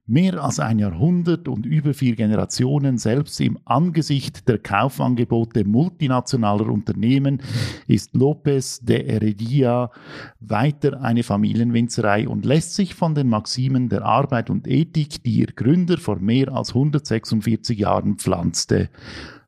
mehr 0.06 0.44
als 0.44 0.60
ein 0.60 0.80
Jahrhundert 0.80 1.48
und 1.48 1.66
über 1.66 1.94
vier 1.94 2.16
Generationen, 2.16 2.98
selbst 2.98 3.40
im 3.40 3.58
Angesicht 3.66 4.48
der 4.48 4.58
Kaufangebote 4.58 5.64
multinationaler 5.64 6.68
Unternehmen, 6.68 7.42
ist 7.88 8.14
Lopez 8.16 8.80
de 8.82 9.08
Heredia 9.10 9.92
weiter 10.40 11.02
eine 11.02 11.24
Familienwinzerei 11.24 12.28
und 12.28 12.46
lässt 12.46 12.76
sich 12.76 12.96
von 12.96 13.16
den 13.16 13.30
Maximen 13.30 13.90
der 13.90 14.04
Arbeit 14.04 14.50
und 14.50 14.68
Ethik, 14.68 15.24
die 15.24 15.40
ihr 15.40 15.48
Gründer 15.48 15.98
vor 15.98 16.20
mehr 16.20 16.52
als 16.52 16.70
146 16.70 17.80
Jahren 17.80 18.18
pflanzte, 18.18 18.90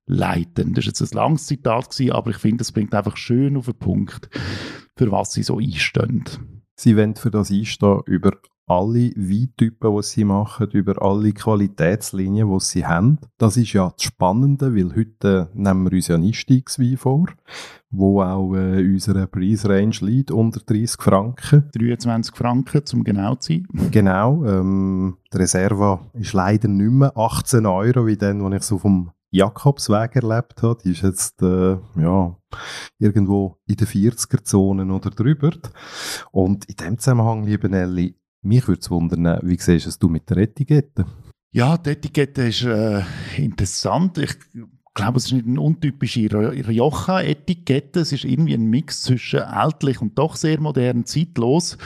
leiten. 0.05 0.73
Das 0.73 0.85
ist 0.85 0.99
jetzt 0.99 1.13
ein 1.13 1.17
langes 1.17 1.45
Zitat, 1.47 1.99
aber 2.11 2.31
ich 2.31 2.37
finde, 2.37 2.61
es 2.61 2.71
bringt 2.71 2.93
einfach 2.93 3.17
schön 3.17 3.57
auf 3.57 3.65
den 3.65 3.75
Punkt, 3.75 4.29
für 4.95 5.11
was 5.11 5.33
sie 5.33 5.43
so 5.43 5.59
einstehen. 5.59 6.23
Sie 6.75 6.97
wollen 6.97 7.15
für 7.15 7.31
das 7.31 7.51
einstehen 7.51 8.01
über 8.05 8.31
alle 8.65 9.11
Weintypen, 9.15 9.95
die 9.95 10.03
sie 10.03 10.23
machen, 10.23 10.69
über 10.71 11.01
alle 11.01 11.33
Qualitätslinien, 11.33 12.49
die 12.49 12.59
sie 12.59 12.85
haben. 12.85 13.19
Das 13.37 13.57
ist 13.57 13.73
ja 13.73 13.89
das 13.89 14.03
Spannende, 14.03 14.75
weil 14.75 14.95
heute 14.95 15.49
nehmen 15.53 15.85
wir 15.85 15.93
uns 15.93 16.07
ja 16.07 16.15
einen 16.15 16.27
Einstiegswein 16.27 16.97
vor, 16.97 17.25
wo 17.89 18.21
auch 18.21 18.55
äh, 18.55 18.83
unsere 18.83 19.27
Preisrange 19.27 19.97
liegt, 20.01 20.31
unter 20.31 20.61
30 20.61 21.01
Franken. 21.01 21.69
23 21.73 22.35
Franken, 22.35 22.85
zum 22.85 23.03
genau 23.03 23.35
zu 23.35 23.53
sein. 23.53 23.67
Genau. 23.91 24.45
Ähm, 24.45 25.17
die 25.33 25.37
Reserva 25.37 25.99
ist 26.13 26.33
leider 26.33 26.67
nicht 26.67 26.91
mehr 26.91 27.17
18 27.17 27.65
Euro, 27.65 28.07
wie 28.07 28.17
dann, 28.17 28.41
als 28.41 28.63
ich 28.63 28.63
so 28.63 28.77
vom 28.77 29.11
Jakobsweg 29.33 30.15
erlebt 30.15 30.61
habe. 30.61 30.77
Die 30.83 30.91
ist 30.91 31.01
jetzt 31.01 31.41
äh, 31.41 31.77
ja, 31.97 32.37
irgendwo 32.99 33.57
in 33.65 33.75
den 33.75 33.87
40er-Zonen 33.87 34.91
oder 34.91 35.09
drüber. 35.09 35.51
Und 36.31 36.65
in 36.65 36.75
dem 36.75 36.99
Zusammenhang, 36.99 37.43
liebe 37.43 37.67
Nelly, 37.67 38.15
mich 38.43 38.67
würde 38.67 38.81
es 38.81 38.89
wundern, 38.91 39.39
wie 39.43 39.57
siehst 39.57 39.87
es 39.87 39.99
du 39.99 40.09
mit 40.09 40.29
der 40.29 40.37
Etikette? 40.37 41.05
Ja, 41.51 41.77
die 41.77 41.91
Etikette 41.91 42.43
ist 42.43 42.63
äh, 42.63 43.01
interessant. 43.37 44.17
Ich 44.17 44.35
glaube, 44.93 45.17
es 45.17 45.25
ist 45.25 45.33
nicht 45.33 45.47
eine 45.47 45.59
untypische 45.61 46.21
Rioja-Etikette. 46.21 48.01
Es 48.01 48.11
ist 48.11 48.25
irgendwie 48.25 48.53
ein 48.53 48.65
Mix 48.65 49.01
zwischen 49.03 49.39
ältlich 49.39 50.01
und 50.01 50.17
doch 50.17 50.35
sehr 50.35 50.59
modern, 50.59 51.05
zeitlos. 51.05 51.77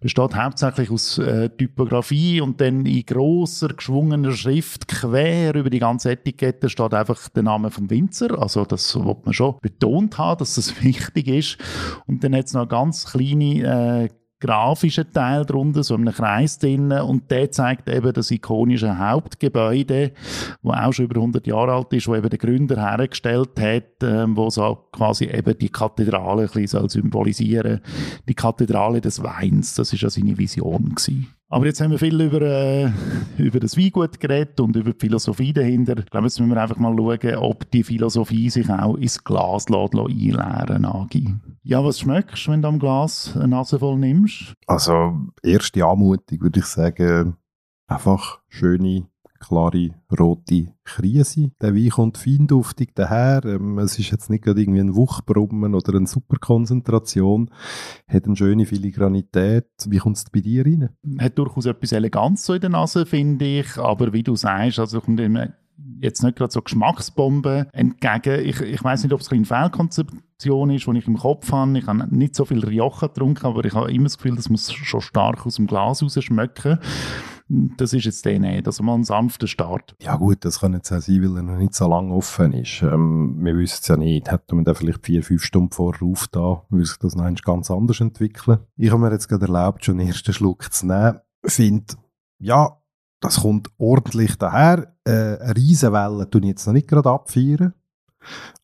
Besteht 0.00 0.34
hauptsächlich 0.34 0.90
aus 0.90 1.18
äh, 1.18 1.48
Typografie 1.50 2.40
und 2.40 2.60
dann 2.60 2.86
in 2.86 3.04
großer 3.06 3.68
geschwungener 3.68 4.32
Schrift 4.32 4.88
quer 4.88 5.54
über 5.54 5.70
die 5.70 5.78
ganze 5.78 6.12
Etikette 6.12 6.68
steht 6.68 6.94
einfach 6.94 7.28
der 7.28 7.42
Name 7.42 7.70
vom 7.70 7.88
Winzer. 7.90 8.40
Also 8.40 8.64
das 8.64 8.96
wird 8.96 9.24
man 9.24 9.34
schon 9.34 9.58
betont 9.60 10.18
haben, 10.18 10.38
dass 10.38 10.56
das 10.56 10.82
wichtig 10.82 11.28
ist. 11.28 11.58
Und 12.06 12.24
dann 12.24 12.34
hat 12.34 12.46
es 12.46 12.54
noch 12.54 12.68
ganz 12.68 13.06
kleine 13.06 14.06
äh, 14.06 14.08
grafischen 14.40 15.12
Teil 15.12 15.44
drunter, 15.44 15.84
so 15.84 15.94
einem 15.94 16.12
Kreis 16.12 16.58
drinnen 16.58 17.02
und 17.02 17.30
der 17.30 17.50
zeigt 17.50 17.88
eben 17.88 18.12
das 18.12 18.30
ikonische 18.30 18.98
Hauptgebäude, 18.98 20.12
wo 20.62 20.72
auch 20.72 20.92
schon 20.92 21.04
über 21.04 21.16
100 21.16 21.46
Jahre 21.46 21.74
alt 21.74 21.92
ist, 21.92 22.08
wo 22.08 22.16
eben 22.16 22.30
der 22.30 22.38
Gründer 22.38 22.76
hergestellt 22.76 23.60
hat, 23.60 24.02
ähm, 24.02 24.36
wo 24.36 24.48
so 24.50 24.86
quasi 24.92 25.26
eben 25.26 25.58
die 25.58 25.68
Kathedrale 25.68 26.42
ein 26.42 26.48
bisschen 26.48 26.88
symbolisieren 26.88 27.80
die 28.28 28.34
Kathedrale 28.34 29.00
des 29.00 29.22
Weins, 29.22 29.74
das 29.74 29.92
ist 29.92 30.02
ja 30.02 30.10
seine 30.10 30.36
Vision 30.36 30.94
gewesen. 30.94 31.28
Aber 31.52 31.66
jetzt 31.66 31.80
haben 31.80 31.90
wir 31.90 31.98
viel 31.98 32.20
über, 32.20 32.40
äh, 32.42 32.92
über 33.36 33.58
das 33.58 33.76
Weingut 33.76 34.20
geredet 34.20 34.60
und 34.60 34.76
über 34.76 34.92
die 34.92 34.98
Philosophie 35.00 35.52
dahinter. 35.52 35.98
Ich 35.98 36.06
glaube, 36.06 36.28
jetzt 36.28 36.38
müssen 36.38 36.54
wir 36.54 36.62
einfach 36.62 36.76
mal 36.76 36.96
schauen, 36.96 37.36
ob 37.38 37.68
die 37.72 37.82
Philosophie 37.82 38.48
sich 38.50 38.70
auch 38.70 38.94
ins 38.94 39.24
Glas 39.24 39.66
einleeren 39.68 40.84
Agi. 40.84 41.34
Ja, 41.64 41.84
was 41.84 41.98
schmeckst 41.98 42.46
du, 42.46 42.52
wenn 42.52 42.62
du 42.62 42.68
am 42.68 42.78
Glas 42.78 43.32
eine 43.34 43.48
Nase 43.48 43.80
voll 43.80 43.98
nimmst? 43.98 44.54
Also, 44.68 45.18
erste 45.42 45.84
Anmutung 45.84 46.40
würde 46.40 46.60
ich 46.60 46.66
sagen, 46.66 47.34
einfach 47.88 48.38
schöne 48.48 49.09
klare 49.40 49.90
rote 50.16 50.68
Krise. 50.84 51.50
Der 51.60 51.74
Wein 51.74 51.90
kommt 51.90 52.18
feinduftig 52.18 52.90
daher. 52.94 53.44
Ähm, 53.44 53.78
es 53.78 53.98
ist 53.98 54.10
jetzt 54.10 54.30
nicht 54.30 54.44
gerade 54.44 54.60
irgendwie 54.60 54.80
ein 54.80 54.94
Wuchbrummen 54.94 55.74
oder 55.74 55.96
eine 55.96 56.06
Superkonzentration. 56.06 57.50
Hat 58.06 58.26
eine 58.26 58.36
schöne 58.36 58.66
Filigranität. 58.66 59.66
Wie 59.86 59.98
kommt 59.98 60.18
es 60.18 60.24
bei 60.30 60.40
dir 60.40 60.64
rein? 60.64 60.90
Hat 61.18 61.38
durchaus 61.38 61.66
etwas 61.66 61.92
Eleganz 61.92 62.44
so 62.44 62.54
in 62.54 62.60
der 62.60 62.70
Nase, 62.70 63.06
finde 63.06 63.44
ich. 63.44 63.78
Aber 63.78 64.12
wie 64.12 64.22
du 64.22 64.36
sagst, 64.36 64.78
also 64.78 65.00
kommt 65.00 65.20
immer 65.20 65.48
jetzt 66.00 66.22
nicht 66.22 66.36
gerade 66.36 66.52
so 66.52 66.62
Geschmacksbomben 66.62 67.66
entgegen. 67.72 68.44
Ich, 68.46 68.60
ich 68.60 68.84
weiß 68.84 69.02
nicht, 69.02 69.12
ob 69.12 69.20
es 69.20 69.30
eine 69.30 69.44
Fehlkonzeption 69.44 70.70
ist, 70.70 70.86
die 70.86 70.98
ich 70.98 71.06
im 71.06 71.16
Kopf 71.16 71.50
habe. 71.52 71.78
Ich 71.78 71.86
habe 71.86 72.06
nicht 72.14 72.34
so 72.34 72.44
viel 72.44 72.64
Rioja 72.64 73.08
getrunken, 73.08 73.46
aber 73.46 73.64
ich 73.64 73.74
habe 73.74 73.90
immer 73.92 74.04
das 74.04 74.18
Gefühl, 74.18 74.36
das 74.36 74.50
muss 74.50 74.72
schon 74.72 75.00
stark 75.00 75.46
aus 75.46 75.56
dem 75.56 75.66
Glas 75.66 76.02
raus 76.02 76.22
schmecken 76.22 76.78
das 77.50 77.92
ist 77.92 78.04
jetzt 78.04 78.24
der 78.24 78.38
nicht. 78.38 78.66
Also 78.66 78.82
mal 78.84 78.94
ein 78.94 79.04
sanfter 79.04 79.48
Start. 79.48 79.96
Ja 80.00 80.16
gut, 80.16 80.44
das 80.44 80.60
kann 80.60 80.72
jetzt 80.72 80.92
auch 80.92 81.00
sein, 81.00 81.22
weil 81.22 81.36
er 81.36 81.42
noch 81.42 81.56
nicht 81.56 81.74
so 81.74 81.88
lange 81.88 82.14
offen 82.14 82.52
ist. 82.52 82.82
Ähm, 82.82 83.36
wir 83.40 83.56
wissen 83.56 83.78
es 83.82 83.88
ja 83.88 83.96
nicht. 83.96 84.30
Hätte 84.30 84.54
man 84.54 84.64
da 84.64 84.74
vielleicht 84.74 85.04
vier, 85.04 85.24
fünf 85.24 85.42
Stunden 85.42 85.72
vorher 85.72 86.14
da, 86.30 86.62
würde 86.68 86.86
sich 86.86 86.98
das 86.98 87.16
noch 87.16 87.28
ganz 87.42 87.70
anders 87.70 88.00
entwickeln. 88.00 88.60
Ich 88.76 88.90
habe 88.90 89.00
mir 89.00 89.10
jetzt 89.10 89.28
gerade 89.28 89.46
erlaubt, 89.46 89.84
schon 89.84 89.98
den 89.98 90.06
ersten 90.06 90.32
Schluck 90.32 90.72
zu 90.72 90.86
nehmen. 90.86 91.18
Finde, 91.44 91.94
ja, 92.38 92.78
das 93.20 93.40
kommt 93.40 93.68
ordentlich 93.78 94.36
daher. 94.36 94.94
Äh, 95.04 95.38
eine 95.38 95.56
Riesenwelle 95.56 96.30
tue 96.30 96.42
ich 96.42 96.48
jetzt 96.48 96.66
noch 96.66 96.72
nicht 96.72 96.88
gerade 96.88 97.10
abfeiern. 97.10 97.74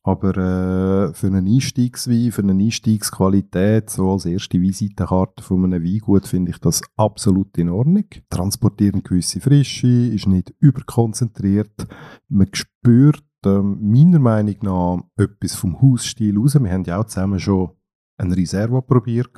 Aber 0.03 0.29
äh, 0.37 1.13
für 1.13 1.27
einen 1.27 1.47
Einstiegswein, 1.47 2.31
für 2.31 2.43
eine 2.43 2.53
Einstiegsqualität, 2.53 3.89
so 3.89 4.11
als 4.11 4.25
erste 4.25 4.61
Visitenkarte 4.61 5.43
von 5.43 5.63
einem 5.65 5.83
Weingut, 5.83 6.27
finde 6.27 6.51
ich 6.51 6.59
das 6.59 6.81
absolut 6.95 7.57
in 7.57 7.69
Ordnung. 7.69 8.05
Transportieren 8.29 9.03
gewisse 9.03 9.41
Frische, 9.41 9.87
ist 9.87 10.27
nicht 10.27 10.53
überkonzentriert. 10.59 11.87
Man 12.29 12.47
spürt 12.53 13.23
äh, 13.45 13.59
meiner 13.59 14.19
Meinung 14.19 14.55
nach 14.61 15.23
etwas 15.23 15.55
vom 15.55 15.81
Hausstil 15.81 16.37
raus. 16.37 16.55
Wir 16.59 16.71
haben 16.71 16.83
ja 16.83 16.99
auch 16.99 17.05
zusammen 17.05 17.39
schon 17.39 17.71
ein 18.17 18.31
Reserva 18.31 18.81
probiert. 18.81 19.31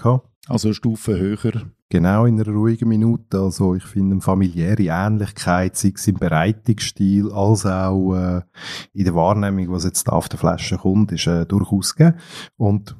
Also 0.47 0.69
eine 0.69 0.75
Stufe 0.75 1.17
höher. 1.17 1.71
Genau, 1.89 2.25
in 2.25 2.39
einer 2.39 2.51
ruhigen 2.51 2.89
Minute. 2.89 3.39
Also 3.39 3.75
ich 3.75 3.83
finde 3.83 4.13
eine 4.13 4.21
familiäre 4.21 4.83
Ähnlichkeit, 4.83 5.75
sei 5.75 5.91
es 5.95 6.07
im 6.07 6.15
Bereitungsstil, 6.15 7.31
als 7.31 7.65
auch 7.65 8.15
äh, 8.15 8.41
in 8.93 9.05
der 9.05 9.15
Wahrnehmung, 9.15 9.71
was 9.71 9.85
jetzt 9.85 10.07
da 10.07 10.11
auf 10.11 10.29
der 10.29 10.39
Flasche 10.39 10.77
kommt, 10.77 11.11
ist 11.11 11.27
äh, 11.27 11.45
durchaus 11.45 11.95
gegeben. 11.95 12.17
Und 12.57 12.95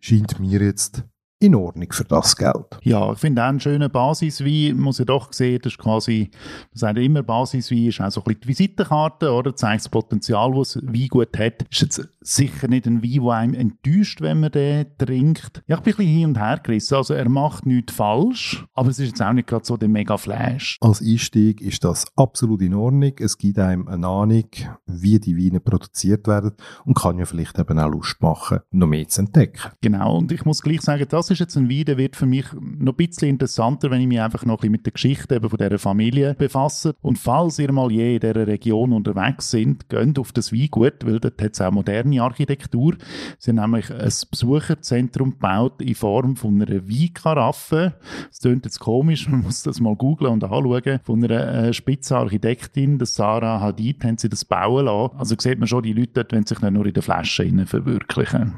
scheint 0.00 0.40
mir 0.40 0.60
jetzt 0.60 1.04
in 1.42 1.56
Ordnung 1.56 1.90
für 1.90 2.04
das 2.04 2.36
Geld. 2.36 2.78
Ja, 2.82 3.12
ich 3.12 3.18
finde 3.18 3.42
auch 3.42 3.48
einen 3.48 3.58
schönen 3.58 3.90
Basiswein, 3.90 4.78
muss 4.78 5.00
ich 5.00 5.06
doch 5.06 5.32
sehen, 5.32 5.58
das 5.60 5.72
ist 5.72 5.78
quasi, 5.78 6.30
man 6.70 6.78
sagt 6.78 6.98
immer, 6.98 7.22
Basiswein 7.22 7.86
ist 7.88 8.00
auch 8.00 8.10
so 8.10 8.20
ein 8.20 8.24
bisschen 8.24 8.40
die 8.42 8.48
Visitenkarte, 8.48 9.32
oder? 9.32 9.54
Zeigt 9.56 9.82
das 9.82 9.88
Potenzial, 9.88 10.52
das 10.54 10.76
Wein 10.76 11.08
gut 11.08 11.36
hat. 11.36 11.64
Ist 11.68 11.82
jetzt 11.82 12.08
sicher 12.20 12.68
nicht 12.68 12.86
ein 12.86 13.02
Wein, 13.02 13.24
der 13.24 13.32
einem 13.32 13.54
enttäuscht, 13.54 14.20
wenn 14.20 14.40
man 14.40 14.52
den 14.52 14.86
trinkt. 14.98 15.62
Ja, 15.66 15.78
ich 15.78 15.82
bin 15.82 15.94
ein 15.94 15.96
bisschen 15.96 16.12
hin 16.12 16.28
und 16.28 16.38
her 16.38 16.60
gerissen. 16.62 16.94
Also 16.94 17.14
er 17.14 17.28
macht 17.28 17.66
nichts 17.66 17.92
falsch, 17.92 18.64
aber 18.74 18.90
es 18.90 19.00
ist 19.00 19.08
jetzt 19.08 19.22
auch 19.22 19.32
nicht 19.32 19.48
gerade 19.48 19.64
so 19.64 19.76
der 19.76 19.88
Mega-Flash. 19.88 20.78
Als 20.80 21.02
Einstieg 21.02 21.60
ist 21.60 21.82
das 21.82 22.06
absolut 22.14 22.62
in 22.62 22.74
Ordnung. 22.74 23.14
Es 23.18 23.36
gibt 23.36 23.58
einem 23.58 23.88
eine 23.88 24.06
Ahnung, 24.06 24.48
wie 24.86 25.18
die 25.18 25.36
Weine 25.36 25.58
produziert 25.58 26.28
werden 26.28 26.52
und 26.84 26.94
kann 26.94 27.18
ja 27.18 27.24
vielleicht 27.24 27.58
eben 27.58 27.78
auch 27.80 27.90
Lust 27.90 28.22
machen, 28.22 28.60
noch 28.70 28.86
mehr 28.86 29.08
zu 29.08 29.22
entdecken. 29.22 29.72
Genau, 29.80 30.18
und 30.18 30.30
ich 30.30 30.44
muss 30.44 30.62
gleich 30.62 30.82
sagen, 30.82 31.04
das 31.08 31.31
ist 31.32 31.40
jetzt 31.40 31.56
ein 31.56 31.68
Wein, 31.68 31.84
der 31.84 31.98
wird 31.98 32.16
für 32.16 32.26
mich 32.26 32.46
noch 32.52 32.92
ein 32.92 32.96
bisschen 32.96 33.28
interessanter, 33.28 33.90
wenn 33.90 34.00
ich 34.00 34.06
mich 34.06 34.20
einfach 34.20 34.44
noch 34.44 34.54
ein 34.54 34.56
bisschen 34.58 34.72
mit 34.72 34.86
der 34.86 34.92
Geschichte 34.92 35.34
eben 35.34 35.48
von 35.48 35.58
dieser 35.58 35.78
Familie 35.78 36.34
befasse. 36.34 36.94
Und 37.00 37.18
falls 37.18 37.58
ihr 37.58 37.72
mal 37.72 37.90
je 37.90 38.14
in 38.14 38.20
dieser 38.20 38.46
Region 38.46 38.92
unterwegs 38.92 39.50
sind, 39.50 39.88
geht 39.88 40.18
auf 40.18 40.32
das 40.32 40.52
Weingut, 40.52 41.04
weil 41.04 41.20
dort 41.20 41.40
hat 41.42 41.54
es 41.54 41.60
auch 41.60 41.72
moderne 41.72 42.22
Architektur. 42.22 42.96
Sie 43.38 43.50
haben 43.50 43.56
nämlich 43.56 43.90
ein 43.90 44.12
Besucherzentrum 44.30 45.32
gebaut 45.32 45.80
in 45.82 45.94
Form 45.94 46.36
von 46.36 46.60
einer 46.62 46.88
Weinkaraffe. 46.88 47.94
Das 48.28 48.40
klingt 48.40 48.64
jetzt 48.64 48.80
komisch, 48.80 49.28
man 49.28 49.42
muss 49.42 49.62
das 49.62 49.80
mal 49.80 49.96
googlen 49.96 50.32
und 50.32 50.44
anschauen. 50.44 51.00
Von 51.02 51.24
einer 51.24 51.66
äh, 51.66 51.72
Spitzenarchitektin, 51.72 52.98
Sarah 53.04 53.60
Hadid, 53.60 54.04
haben 54.04 54.18
sie 54.18 54.28
das 54.28 54.44
bauen 54.44 54.86
lassen. 54.86 55.16
Also 55.16 55.34
sieht 55.38 55.58
man 55.58 55.68
schon, 55.68 55.82
die 55.82 55.92
Leute 55.92 56.12
dort 56.14 56.32
wollen 56.32 56.46
sich 56.46 56.60
nicht 56.60 56.72
nur 56.72 56.86
in 56.86 56.94
der 56.94 57.02
Flasche 57.02 57.50
verwirklichen. 57.66 58.54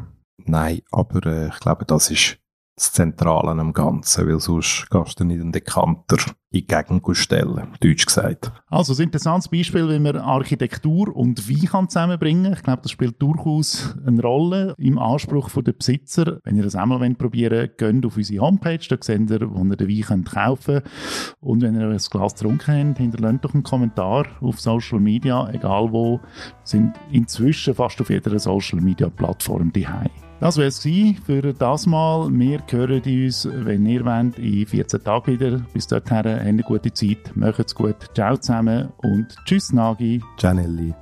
Nein, 0.46 0.80
aber 0.90 1.26
äh, 1.26 1.48
ich 1.48 1.60
glaube, 1.60 1.84
das 1.84 2.10
ist 2.10 2.38
das 2.76 2.92
Zentrale 2.92 3.50
am 3.50 3.72
Ganzen, 3.72 4.26
weil 4.26 4.40
sonst 4.40 4.88
gehst 4.90 5.20
du 5.20 5.24
nicht 5.24 5.40
einen 5.40 5.52
Dekanter 5.52 6.16
in 6.50 6.60
die 6.60 6.66
Gegend 6.66 7.04
stellen, 7.16 7.68
deutsch 7.80 8.06
gesagt. 8.06 8.52
Also 8.68 8.94
ein 8.94 9.06
interessantes 9.06 9.48
Beispiel, 9.48 9.88
wie 9.88 9.98
man 10.00 10.16
Architektur 10.16 11.14
und 11.14 11.48
Wein 11.48 11.68
kann 11.68 11.88
zusammenbringen. 11.88 12.52
Ich 12.52 12.62
glaube, 12.62 12.82
das 12.82 12.90
spielt 12.90 13.20
durchaus 13.22 13.96
eine 14.04 14.20
Rolle 14.20 14.74
im 14.78 14.98
Anspruch 14.98 15.50
der 15.50 15.72
Besitzer. 15.72 16.38
Wenn 16.42 16.56
ihr 16.56 16.64
das 16.64 16.74
einmal 16.74 17.08
probieren 17.14 17.58
wollt, 17.58 17.78
geht 17.78 18.06
auf 18.06 18.16
unsere 18.16 18.44
Homepage, 18.44 18.86
da 18.88 18.96
seht 19.00 19.30
ihr, 19.30 19.54
wo 19.54 19.64
ihr 19.64 19.76
den 19.76 19.88
Wein 19.88 20.24
kaufen 20.24 20.80
könnt. 20.80 21.36
Und 21.40 21.62
wenn 21.62 21.78
ihr 21.78 21.88
ein 21.88 21.96
Glas 21.96 22.34
getrunken 22.34 22.88
habt, 22.88 22.98
hinterlasst 22.98 23.44
doch 23.44 23.54
einen 23.54 23.62
Kommentar 23.62 24.26
auf 24.40 24.60
Social 24.60 24.98
Media, 24.98 25.48
egal 25.52 25.92
wo. 25.92 26.18
Wir 26.18 26.20
sind 26.64 26.94
inzwischen 27.12 27.74
fast 27.74 28.00
auf 28.00 28.10
jeder 28.10 28.36
Social 28.38 28.80
Media 28.80 29.08
Plattform 29.08 29.72
daheim. 29.72 30.10
Das 30.44 30.58
wäre 30.58 30.68
es 30.68 30.80
für 31.24 31.54
das 31.54 31.86
Mal. 31.86 32.28
Wir 32.30 32.60
hören 32.68 33.00
uns, 33.00 33.48
wenn 33.50 33.86
ihr 33.86 34.04
wollt, 34.04 34.38
in 34.38 34.66
14 34.66 35.02
Tagen 35.02 35.26
wieder. 35.32 35.62
Bis 35.72 35.86
dahin, 35.86 36.10
habt 36.10 36.26
eine 36.26 36.62
gute 36.62 36.92
Zeit, 36.92 37.34
macht's 37.34 37.74
gut. 37.74 37.96
Ciao 38.14 38.36
zusammen 38.36 38.90
und 38.98 39.34
tschüss 39.46 39.72
Nagi. 39.72 40.20
Ciao 40.36 40.52
Nelly. 40.52 40.92